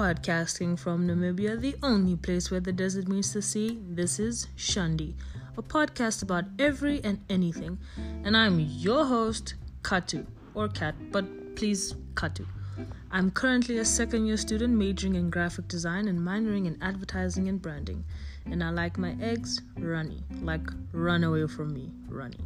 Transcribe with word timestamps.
podcasting 0.00 0.78
from 0.78 1.06
Namibia, 1.06 1.60
the 1.60 1.76
only 1.82 2.16
place 2.16 2.50
where 2.50 2.60
the 2.60 2.72
desert 2.72 3.06
meets 3.06 3.34
the 3.34 3.42
sea. 3.42 3.78
This 3.86 4.18
is 4.18 4.46
Shandi, 4.56 5.12
a 5.58 5.62
podcast 5.62 6.22
about 6.22 6.46
every 6.58 7.04
and 7.04 7.20
anything. 7.28 7.76
And 8.24 8.34
I'm 8.34 8.58
your 8.60 9.04
host, 9.04 9.56
Katu, 9.82 10.24
or 10.54 10.68
Kat, 10.68 10.94
but 11.12 11.54
please, 11.54 11.92
Katu. 12.14 12.46
I'm 13.10 13.30
currently 13.30 13.76
a 13.76 13.84
second 13.84 14.24
year 14.24 14.38
student 14.38 14.72
majoring 14.72 15.16
in 15.16 15.28
graphic 15.28 15.68
design 15.68 16.08
and 16.08 16.18
minoring 16.18 16.64
in 16.66 16.78
advertising 16.80 17.48
and 17.48 17.60
branding. 17.60 18.02
And 18.46 18.64
I 18.64 18.70
like 18.70 18.96
my 18.96 19.14
eggs 19.20 19.60
runny, 19.78 20.24
like 20.40 20.66
run 20.92 21.24
away 21.24 21.46
from 21.46 21.74
me, 21.74 21.92
runny. 22.08 22.40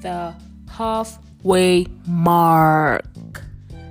The 0.00 0.34
halfway 0.70 1.86
mark. 2.06 3.42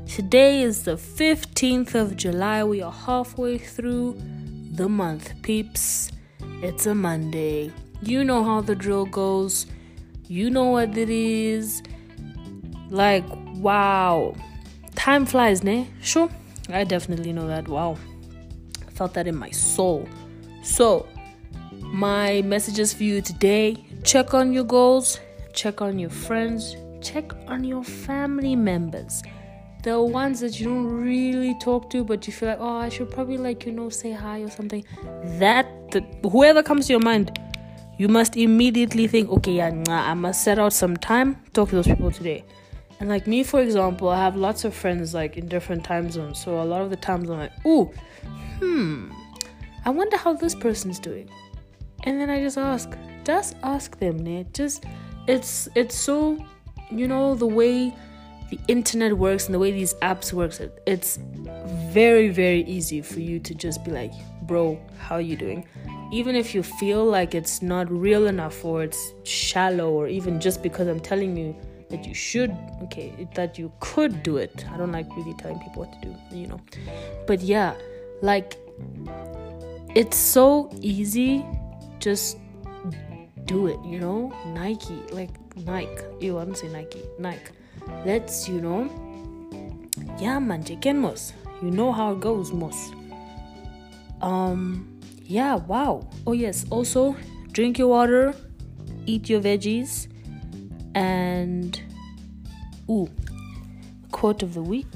Today 0.08 0.62
is 0.62 0.84
the 0.84 0.96
15th 0.96 1.96
of 1.96 2.16
July. 2.16 2.64
We 2.64 2.82
are 2.82 2.92
halfway 2.92 3.58
through 3.58 4.18
the 4.72 4.88
month, 4.88 5.34
peeps. 5.42 6.12
It's 6.62 6.86
a 6.86 6.96
Monday. 6.96 7.72
You 8.02 8.24
know 8.24 8.44
how 8.44 8.62
the 8.62 8.76
drill 8.76 9.06
goes. 9.06 9.66
You 10.28 10.50
know 10.50 10.66
what 10.66 10.98
it 10.98 11.10
is. 11.10 11.84
Like, 12.90 13.26
wow. 13.56 14.36
Time 14.96 15.26
flies, 15.26 15.64
ne? 15.64 15.90
Sure. 16.02 16.30
I 16.70 16.84
definitely 16.84 17.34
know 17.34 17.48
that. 17.48 17.68
Wow. 17.68 17.98
I 18.88 18.92
felt 18.92 19.14
that 19.16 19.28
in 19.28 19.36
my 19.36 19.50
soul. 19.52 20.08
So, 20.64 21.08
my 21.72 22.42
messages 22.44 22.94
for 22.94 23.04
you 23.04 23.22
today 23.22 23.86
check 24.04 24.34
on 24.34 24.54
your 24.54 24.64
goals, 24.64 25.20
check 25.56 25.82
on 25.82 25.98
your 25.98 26.10
friends, 26.10 26.76
check 27.02 27.34
on 27.48 27.64
your 27.64 27.84
family 27.84 28.56
members. 28.56 29.24
The 29.84 30.02
ones 30.02 30.40
that 30.40 30.60
you 30.60 30.66
don't 30.66 30.88
really 30.88 31.56
talk 31.60 31.90
to 31.92 32.04
but 32.04 32.26
you 32.26 32.34
feel 32.34 32.50
like 32.50 32.58
oh 32.60 32.78
i 32.78 32.90
should 32.90 33.12
probably 33.12 33.38
like 33.38 33.68
you 33.68 33.72
know 33.72 33.90
say 33.90 34.12
hi 34.12 34.40
or 34.42 34.50
something. 34.50 34.84
That 35.40 35.68
the, 35.92 36.02
whoever 36.28 36.64
comes 36.64 36.88
to 36.88 36.94
your 36.94 37.02
mind 37.02 37.40
you 37.98 38.08
must 38.08 38.36
immediately 38.36 39.08
think 39.08 39.30
okay 39.30 39.54
yeah 39.54 39.70
nah, 39.70 40.10
i 40.10 40.14
must 40.14 40.44
set 40.44 40.60
out 40.60 40.74
some 40.74 40.98
time 40.98 41.38
talk 41.54 41.70
to 41.70 41.76
those 41.76 41.88
people 41.88 42.12
today. 42.12 42.44
And 43.00 43.10
like 43.10 43.28
me 43.28 43.44
for 43.44 43.62
example 43.62 44.10
i 44.10 44.18
have 44.18 44.36
lots 44.36 44.66
of 44.66 44.74
friends 44.74 45.14
like 45.14 45.38
in 45.38 45.48
different 45.48 45.84
time 45.84 46.10
zones. 46.10 46.44
So 46.44 46.62
a 46.62 46.66
lot 46.66 46.82
of 46.82 46.90
the 46.90 46.98
times 46.98 47.30
i'm 47.30 47.38
like 47.38 47.66
ooh 47.66 47.92
hmm 48.60 49.12
i 49.86 49.92
wonder 49.92 50.18
how 50.18 50.34
this 50.34 50.56
person's 50.56 51.00
doing. 51.00 51.30
And 52.06 52.20
then 52.20 52.32
i 52.32 52.42
just 52.42 52.58
ask 52.58 52.90
just 53.24 53.56
ask 53.62 54.00
them 54.00 54.18
Nate. 54.18 54.52
just 54.52 54.84
it's 55.28 55.68
it's 55.76 55.96
so 55.96 56.44
you 56.92 57.08
know 57.08 57.36
the 57.36 57.48
way 57.48 57.94
the 58.50 58.60
internet 58.68 59.18
works 59.18 59.46
and 59.46 59.56
the 59.56 59.60
way 59.60 59.72
these 59.72 59.96
apps 59.96 60.32
works 60.32 60.62
it's 60.86 61.18
very 61.92 62.30
very 62.30 62.62
easy 62.66 63.02
for 63.02 63.20
you 63.20 63.40
to 63.40 63.56
just 63.56 63.84
be 63.84 63.92
like 63.92 64.12
bro 64.44 64.80
how 65.06 65.18
you 65.18 65.36
doing? 65.36 65.68
Even 66.12 66.36
if 66.36 66.56
you 66.56 66.64
feel 66.64 67.04
like 67.04 67.36
it's 67.36 67.62
not 67.62 67.92
real 67.92 68.28
enough 68.28 68.64
or 68.64 68.84
it's 68.84 69.14
shallow 69.24 69.92
or 69.92 70.08
even 70.08 70.40
just 70.40 70.64
because 70.64 70.88
i'm 70.88 71.00
telling 71.00 71.36
you 71.38 71.56
that 71.90 72.06
you 72.06 72.14
should 72.14 72.56
okay 72.82 73.28
that 73.36 73.58
you 73.60 73.72
could 73.80 74.24
do 74.24 74.38
it. 74.38 74.66
I 74.72 74.78
don't 74.78 74.92
like 74.92 75.08
really 75.16 75.34
telling 75.36 75.60
people 75.60 75.84
what 75.84 76.02
to 76.02 76.10
do 76.10 76.16
you 76.36 76.48
know. 76.48 76.62
But 77.28 77.42
yeah 77.42 77.76
like 78.22 78.58
it's 79.96 80.18
so 80.18 80.70
easy 80.82 81.46
just 82.00 82.38
do 83.46 83.68
it 83.68 83.80
you 83.86 84.00
know? 84.00 84.34
Nike 84.48 85.02
like 85.12 85.32
nike. 85.56 86.04
Ew 86.20 86.38
i 86.38 86.46
don't 86.46 86.58
say 86.58 86.68
nike? 86.68 87.04
Nike. 87.20 87.52
Let's 88.06 88.48
you 88.50 88.62
know? 88.62 88.90
Yeah 90.20 90.40
man 90.40 90.64
chicken 90.64 91.00
mos. 91.00 91.34
You 91.62 91.72
know 91.72 91.92
how 91.92 92.14
it 92.14 92.20
goes 92.20 92.52
mos. 92.52 92.92
Um 94.22 95.00
yeah 95.24 95.56
wow. 95.56 96.08
Oh 96.28 96.34
yes. 96.34 96.66
Also 96.70 97.16
drink 97.52 97.78
your 97.78 97.88
water 97.88 98.36
eat 99.06 99.30
your 99.30 99.40
veggies 99.40 100.08
and 100.96 101.82
ooh 102.90 103.10
quote 104.12 104.44
of 104.44 104.54
the 104.54 104.62
week. 104.62 104.88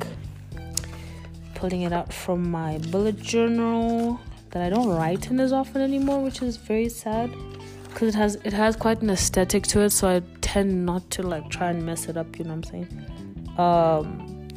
Pulling 1.56 1.82
it 1.82 1.92
out 1.92 2.14
from 2.14 2.50
my 2.50 2.78
bullet 2.90 3.22
journal 3.22 4.20
that 4.52 4.64
I 4.64 4.70
don't 4.70 4.88
write 4.88 5.30
in 5.30 5.40
as 5.40 5.52
often 5.52 5.82
anymore, 5.82 6.22
which 6.22 6.42
is 6.42 6.56
very 6.56 6.88
sad 6.90 7.30
because 7.90 8.10
it 8.10 8.16
has 8.16 8.36
it 8.44 8.54
has 8.54 8.76
quite 8.76 9.02
an 9.02 9.10
aesthetic 9.10 9.68
to 9.68 9.82
it, 9.82 9.90
so 9.90 10.08
I 10.08 10.22
tend 10.42 10.86
not 10.86 11.10
to 11.12 11.24
like 11.24 11.50
try 11.50 11.70
and 11.72 11.86
mess 11.86 12.08
it 12.08 12.18
up. 12.18 12.38
You 12.38 12.46
know 12.46 12.56
what 12.56 12.72
I'm 12.74 12.86
saying? 12.88 13.56
Um, 13.58 14.48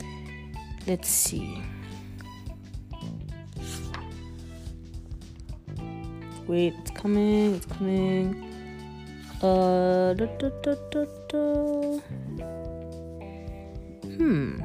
let's 0.86 1.08
see. 1.08 1.62
Wait, 6.46 6.74
it's 6.78 6.90
coming. 6.90 7.54
It's 7.54 7.66
coming. 7.66 8.48
Uh, 9.42 10.14
da, 10.14 10.26
da, 10.26 10.48
da, 10.62 10.74
da, 10.90 11.04
da. 11.28 11.98
Hmm. 14.16 14.60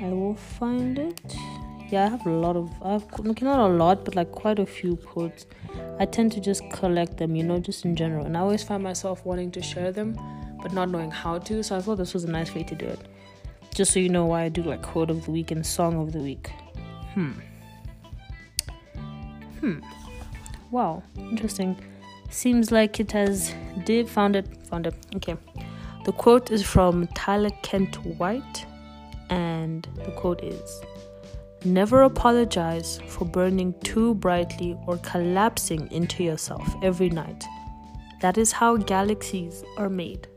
I 0.00 0.08
will 0.10 0.36
find 0.36 0.98
it 0.98 1.36
yeah 1.90 2.04
i 2.04 2.08
have 2.08 2.26
a 2.26 2.30
lot 2.30 2.56
of 2.56 2.70
i've 2.82 3.06
not 3.42 3.60
a 3.60 3.66
lot 3.66 4.04
but 4.04 4.14
like 4.14 4.30
quite 4.32 4.58
a 4.58 4.66
few 4.66 4.96
quotes. 4.96 5.46
I 6.00 6.06
tend 6.06 6.32
to 6.32 6.40
just 6.40 6.62
collect 6.70 7.16
them 7.16 7.34
you 7.34 7.42
know 7.42 7.58
just 7.58 7.84
in 7.84 7.96
general. 7.96 8.24
And 8.24 8.36
i 8.36 8.40
always 8.40 8.62
find 8.62 8.82
myself 8.82 9.24
wanting 9.24 9.50
to 9.52 9.62
share 9.62 9.90
them 9.92 10.18
but 10.62 10.72
not 10.72 10.90
knowing 10.90 11.10
how 11.10 11.38
to. 11.38 11.62
So 11.62 11.76
i 11.76 11.80
thought 11.80 11.96
this 11.96 12.14
was 12.14 12.24
a 12.24 12.30
nice 12.30 12.54
way 12.54 12.62
to 12.64 12.74
do 12.74 12.86
it. 12.86 13.00
Just 13.74 13.92
so 13.92 14.00
you 14.00 14.08
know 14.08 14.26
why 14.26 14.42
i 14.42 14.48
do 14.48 14.62
like 14.62 14.82
quote 14.82 15.10
of 15.10 15.24
the 15.24 15.30
week 15.30 15.50
and 15.50 15.64
song 15.64 16.00
of 16.00 16.12
the 16.12 16.20
week. 16.20 16.50
Hmm. 17.14 17.32
Hmm. 19.60 19.80
Wow. 20.70 21.02
Interesting. 21.16 21.76
Seems 22.30 22.70
like 22.70 23.00
it 23.00 23.12
has 23.12 23.54
did 23.84 24.08
found 24.08 24.36
it 24.36 24.46
found 24.66 24.86
it. 24.86 24.94
Okay. 25.16 25.36
The 26.04 26.12
quote 26.12 26.50
is 26.50 26.62
from 26.62 27.06
tyler 27.08 27.50
kent 27.62 27.96
white 28.04 28.66
and 29.30 29.86
the 30.04 30.12
quote 30.12 30.42
is 30.42 30.80
Never 31.64 32.02
apologize 32.02 33.00
for 33.08 33.24
burning 33.24 33.74
too 33.82 34.14
brightly 34.14 34.78
or 34.86 34.96
collapsing 34.98 35.90
into 35.90 36.22
yourself 36.22 36.64
every 36.84 37.10
night. 37.10 37.44
That 38.20 38.38
is 38.38 38.52
how 38.52 38.76
galaxies 38.76 39.64
are 39.76 39.88
made. 39.88 40.28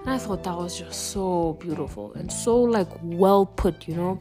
And 0.00 0.10
I 0.10 0.18
thought 0.18 0.42
that 0.42 0.56
was 0.56 0.76
just 0.76 1.12
so 1.12 1.56
beautiful 1.60 2.12
and 2.14 2.32
so 2.32 2.60
like 2.60 2.88
well 3.00 3.46
put, 3.46 3.86
you 3.86 3.94
know? 3.94 4.20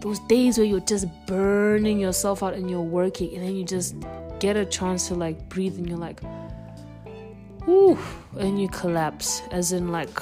Those 0.00 0.20
days 0.20 0.56
where 0.56 0.66
you're 0.66 0.80
just 0.80 1.06
burning 1.26 1.98
yourself 1.98 2.44
out 2.44 2.54
and 2.54 2.70
you're 2.70 2.80
working 2.80 3.34
and 3.34 3.44
then 3.44 3.56
you 3.56 3.64
just 3.64 3.96
get 4.38 4.56
a 4.56 4.64
chance 4.64 5.08
to 5.08 5.14
like 5.14 5.48
breathe 5.48 5.76
and 5.78 5.88
you're 5.88 5.98
like, 5.98 6.20
ooh, 7.68 7.98
and 8.38 8.60
you 8.60 8.68
collapse, 8.68 9.42
as 9.50 9.72
in 9.72 9.90
like 9.90 10.16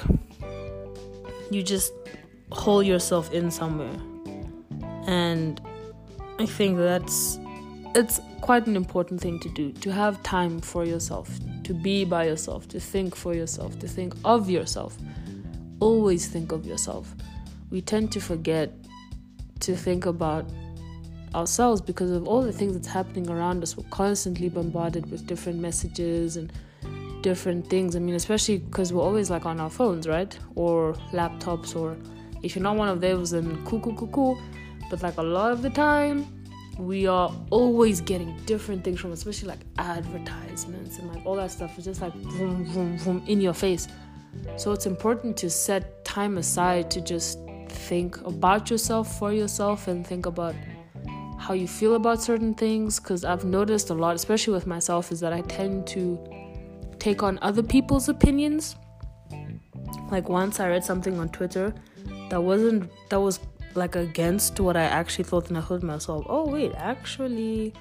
you 1.51 1.63
just 1.63 1.93
hold 2.51 2.87
yourself 2.87 3.31
in 3.33 3.51
somewhere 3.51 3.95
and 5.07 5.61
I 6.39 6.47
think 6.47 6.79
that's 6.79 7.39
it's 7.95 8.21
quite 8.41 8.67
an 8.67 8.77
important 8.77 9.21
thing 9.21 9.39
to 9.41 9.49
do 9.49 9.73
to 9.73 9.93
have 9.93 10.23
time 10.23 10.61
for 10.61 10.85
yourself, 10.85 11.29
to 11.65 11.75
be 11.75 12.05
by 12.05 12.25
yourself, 12.25 12.69
to 12.69 12.81
think 12.81 13.15
for 13.15 13.35
yourself, 13.35 13.79
to 13.81 13.89
think 13.89 14.15
of 14.25 14.49
yourself. 14.49 14.97
Always 15.81 16.29
think 16.29 16.53
of 16.53 16.67
yourself. 16.67 17.15
We 17.71 17.81
tend 17.81 18.13
to 18.13 18.21
forget 18.21 18.73
to 19.61 19.77
think 19.77 20.07
about 20.07 20.47
ourselves 21.35 21.81
because 21.81 22.11
of 22.11 22.27
all 22.27 22.43
the 22.43 22.53
things 22.53 22.75
that's 22.75 22.89
happening 22.89 23.29
around 23.29 23.63
us. 23.63 23.77
We're 23.77 23.89
constantly 23.91 24.49
bombarded 24.49 25.11
with 25.11 25.27
different 25.27 25.59
messages 25.59 26.37
and 26.37 26.53
different 27.23 27.69
things. 27.69 27.97
I 27.97 27.99
mean, 27.99 28.15
especially 28.15 28.59
because 28.59 28.93
we're 28.93 29.03
always 29.03 29.31
like 29.31 29.47
on 29.47 29.61
our 29.61 29.71
phones, 29.71 30.09
right? 30.09 30.37
Or 30.55 30.95
laptops, 31.13 31.77
or 31.77 31.97
if 32.43 32.57
you're 32.57 32.63
not 32.63 32.77
one 32.77 32.89
of 32.89 33.01
those, 33.01 33.31
then 33.33 33.65
cool, 33.67 33.81
cool, 33.81 33.95
cool, 33.95 34.09
cool 34.09 34.41
but 34.91 35.03
like 35.03 35.17
a 35.17 35.23
lot 35.23 35.53
of 35.53 35.63
the 35.63 35.71
time, 35.71 36.27
we 36.79 37.07
are 37.07 37.33
always 37.51 38.01
getting 38.01 38.37
different 38.45 38.83
things 38.85 39.01
from, 39.01 39.13
especially 39.13 39.49
like 39.49 39.61
advertisements 39.79 40.99
and 40.99 41.09
like 41.15 41.25
all 41.25 41.37
that 41.37 41.51
stuff. 41.51 41.73
It's 41.77 41.85
just 41.85 42.03
like 42.03 42.15
vroom, 42.15 42.65
vroom, 42.65 42.99
vroom 42.99 43.23
in 43.27 43.41
your 43.41 43.55
face. 43.55 43.89
So 44.57 44.73
it's 44.73 44.87
important 44.87 45.37
to 45.39 45.51
set 45.51 46.05
time 46.05 46.39
aside 46.39 46.91
to 46.93 47.01
just 47.01 47.39
think 47.69 48.21
about 48.23 48.71
yourself 48.71 49.19
for 49.19 49.33
yourself 49.33 49.89
and 49.89 50.07
think 50.07 50.27
about 50.27 50.55
how 51.39 51.55
you 51.55 51.69
feel 51.69 51.95
about 51.95 52.21
certain 52.23 52.55
things. 52.55 52.99
Because 52.99 53.25
I've 53.25 53.45
noticed 53.45 53.91
a 53.91 53.95
lot, 53.95 54.17
especially 54.17 54.55
with 54.55 54.67
myself, 54.67 55.13
is 55.13 55.21
that 55.21 55.33
I 55.33 55.43
tend 55.43 55.87
to 55.89 56.19
take 56.99 57.23
on 57.23 57.39
other 57.43 57.63
people's 57.63 58.09
opinions. 58.09 58.77
Like 60.11 60.29
once 60.29 60.61
I 60.61 60.69
read 60.69 60.85
something 60.85 61.19
on 61.19 61.29
Twitter 61.29 61.75
that 62.31 62.43
wasn't 62.43 62.91
that 63.11 63.21
was 63.21 63.41
like 63.75 63.97
against 63.97 64.59
what 64.61 64.77
I 64.77 64.83
actually 64.83 65.25
thought, 65.25 65.49
and 65.49 65.59
I 65.59 65.61
heard 65.61 65.83
myself, 65.83 66.27
oh 66.29 66.49
wait, 66.49 66.73
actually, 66.77 67.73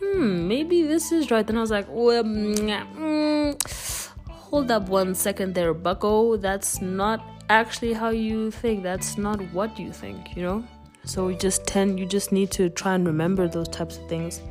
hmm, 0.00 0.48
maybe 0.48 0.82
this 0.82 1.12
is 1.12 1.30
right. 1.30 1.46
Then 1.46 1.56
I 1.56 1.60
was 1.60 1.70
like, 1.70 1.86
well, 1.88 2.24
mm, 2.24 4.08
hold 4.28 4.70
up 4.70 4.88
one 4.88 5.14
second 5.14 5.54
there, 5.54 5.74
bucko. 5.74 6.36
That's 6.36 6.80
not 6.80 7.24
actually 7.50 7.92
how 7.92 8.10
you 8.10 8.50
think. 8.50 8.82
That's 8.82 9.18
not 9.18 9.40
what 9.52 9.78
you 9.78 9.92
think, 9.92 10.36
you 10.36 10.42
know? 10.42 10.64
So 11.04 11.28
you 11.28 11.36
just 11.36 11.66
tend, 11.66 11.98
you 11.98 12.06
just 12.06 12.32
need 12.32 12.50
to 12.52 12.68
try 12.68 12.94
and 12.94 13.06
remember 13.06 13.48
those 13.48 13.68
types 13.68 13.96
of 13.96 14.08
things. 14.08 14.42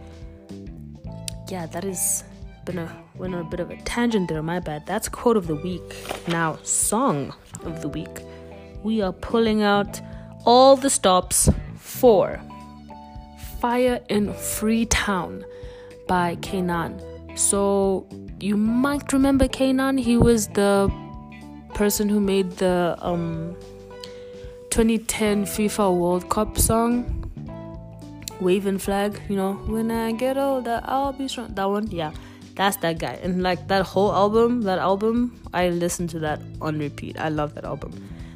Yeah, 1.50 1.66
that 1.68 1.86
is 1.86 2.24
been 2.66 2.80
a 2.80 3.04
went 3.16 3.34
on 3.34 3.42
a 3.42 3.44
bit 3.44 3.60
of 3.60 3.72
a 3.72 3.78
tangent 3.78 4.28
there. 4.30 4.44
My 4.44 4.60
bad. 4.60 4.86
That's 4.86 5.08
quote 5.10 5.38
of 5.38 5.48
the 5.48 5.56
week. 5.56 5.96
Now, 6.28 6.58
song 6.64 7.34
of 7.64 7.82
the 7.82 7.88
week. 7.88 8.22
We 8.84 9.02
are 9.02 9.14
pulling 9.14 9.64
out 9.64 10.00
all 10.48 10.78
the 10.78 10.90
stops 10.90 11.50
for 11.76 12.40
Fire 13.60 14.00
in 14.08 14.34
Freetown 14.34 15.44
by 16.08 16.38
K'naan. 16.38 16.94
So 17.38 18.08
you 18.40 18.56
might 18.56 19.12
remember 19.12 19.50
K'naan. 19.50 20.00
He 20.00 20.16
was 20.16 20.48
the 20.48 20.90
person 21.74 22.08
who 22.08 22.22
made 22.22 22.52
the 22.52 22.96
um 23.02 23.58
2010 24.70 25.46
FIFA 25.46 25.98
World 25.98 26.30
Cup 26.30 26.58
song. 26.58 27.14
Waving 28.40 28.78
flag, 28.78 29.20
you 29.28 29.36
know, 29.36 29.54
when 29.66 29.92
I 29.92 30.12
get 30.14 30.38
older, 30.38 30.80
I'll 30.86 31.12
be 31.12 31.28
strong. 31.28 31.54
That 31.56 31.66
one, 31.66 31.90
yeah, 31.90 32.14
that's 32.56 32.78
that 32.78 33.00
guy. 33.00 33.20
And 33.24 33.44
like 33.44 33.68
that 33.68 33.82
whole 33.82 34.14
album, 34.14 34.62
that 34.62 34.78
album, 34.78 35.42
I 35.54 35.70
listen 35.70 36.08
to 36.10 36.20
that 36.20 36.40
on 36.62 36.78
repeat. 36.80 37.20
I 37.20 37.30
love 37.30 37.56
that 37.56 37.66
album. 37.66 37.92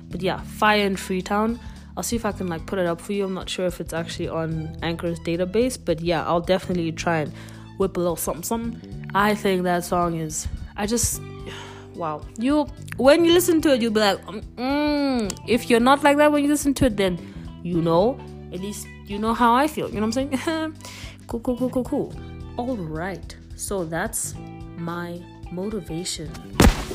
But 0.09 0.21
yeah, 0.21 0.41
Fire 0.41 0.85
in 0.85 0.97
Freetown. 0.97 1.59
I'll 1.95 2.03
see 2.03 2.15
if 2.15 2.25
I 2.25 2.31
can 2.31 2.47
like 2.47 2.65
put 2.65 2.79
it 2.79 2.85
up 2.85 3.01
for 3.01 3.13
you. 3.13 3.25
I'm 3.25 3.33
not 3.33 3.49
sure 3.49 3.65
if 3.65 3.81
it's 3.81 3.93
actually 3.93 4.29
on 4.29 4.77
Anchor's 4.81 5.19
database, 5.19 5.77
but 5.83 6.01
yeah, 6.01 6.25
I'll 6.25 6.41
definitely 6.41 6.91
try 6.91 7.19
and 7.19 7.33
whip 7.77 7.97
a 7.97 7.99
little 7.99 8.15
something, 8.15 8.43
something. 8.43 9.11
I 9.13 9.35
think 9.35 9.63
that 9.63 9.83
song 9.83 10.15
is. 10.19 10.47
I 10.77 10.85
just 10.85 11.21
wow. 11.95 12.21
You 12.37 12.65
when 12.97 13.25
you 13.25 13.33
listen 13.33 13.61
to 13.61 13.73
it, 13.73 13.81
you'll 13.81 13.93
be 13.93 13.99
like, 13.99 14.23
mm, 14.25 15.39
if 15.47 15.69
you're 15.69 15.79
not 15.79 16.03
like 16.03 16.17
that 16.17 16.31
when 16.31 16.43
you 16.43 16.49
listen 16.49 16.73
to 16.75 16.85
it, 16.85 16.97
then 16.97 17.19
you 17.63 17.81
know 17.81 18.19
at 18.53 18.59
least 18.59 18.87
you 19.05 19.19
know 19.19 19.33
how 19.33 19.53
I 19.53 19.67
feel. 19.67 19.89
You 19.89 19.99
know 19.99 20.07
what 20.07 20.17
I'm 20.17 20.31
saying? 20.31 20.75
cool, 21.27 21.39
cool, 21.41 21.57
cool, 21.57 21.69
cool, 21.69 21.83
cool. 21.83 22.13
All 22.57 22.77
right. 22.77 23.35
So 23.55 23.85
that's 23.85 24.33
my 24.77 25.21
motivation. 25.51 26.31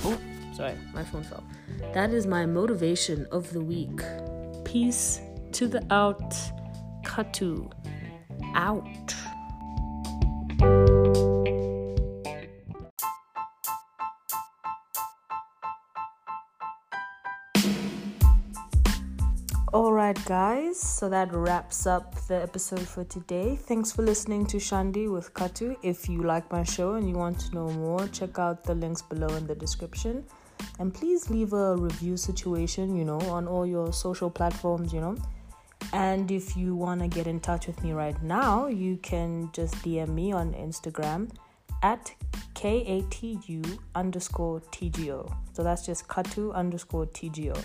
Oh, 0.04 0.18
sorry, 0.54 0.74
my 0.92 1.04
phone 1.04 1.22
fell. 1.22 1.44
That 1.92 2.10
is 2.10 2.26
my 2.26 2.46
motivation 2.46 3.26
of 3.30 3.52
the 3.52 3.60
week. 3.60 4.00
Peace 4.66 5.20
to 5.52 5.68
the 5.68 5.80
out. 5.94 6.34
Katu 7.04 7.70
out. 8.56 9.14
Alright, 19.72 20.24
guys, 20.24 20.80
so 20.80 21.08
that 21.10 21.32
wraps 21.32 21.86
up 21.86 22.16
the 22.26 22.42
episode 22.42 22.80
for 22.80 23.04
today. 23.04 23.54
Thanks 23.54 23.92
for 23.92 24.02
listening 24.02 24.46
to 24.46 24.56
Shandi 24.56 25.08
with 25.08 25.32
Katu. 25.32 25.76
If 25.84 26.08
you 26.08 26.22
like 26.22 26.50
my 26.50 26.64
show 26.64 26.94
and 26.94 27.08
you 27.08 27.14
want 27.14 27.38
to 27.40 27.54
know 27.54 27.68
more, 27.68 28.08
check 28.08 28.38
out 28.40 28.64
the 28.64 28.74
links 28.74 29.00
below 29.00 29.28
in 29.36 29.46
the 29.46 29.54
description. 29.54 30.24
And 30.78 30.92
please 30.92 31.30
leave 31.30 31.52
a 31.52 31.76
review 31.76 32.16
situation, 32.16 32.96
you 32.96 33.04
know, 33.04 33.20
on 33.20 33.48
all 33.48 33.66
your 33.66 33.92
social 33.92 34.30
platforms, 34.30 34.92
you 34.92 35.00
know. 35.00 35.16
And 35.92 36.30
if 36.30 36.56
you 36.56 36.74
want 36.74 37.00
to 37.00 37.08
get 37.08 37.26
in 37.26 37.40
touch 37.40 37.66
with 37.66 37.82
me 37.82 37.92
right 37.92 38.20
now, 38.22 38.66
you 38.66 38.96
can 38.98 39.50
just 39.52 39.74
DM 39.76 40.08
me 40.08 40.32
on 40.32 40.52
Instagram 40.52 41.30
at 41.82 42.12
K 42.54 42.82
A 42.86 43.02
T 43.10 43.38
U 43.46 43.62
underscore 43.94 44.60
TGO. 44.72 45.32
So 45.52 45.62
that's 45.62 45.84
just 45.86 46.08
Katu 46.08 46.54
underscore 46.54 47.06
TGO. 47.06 47.56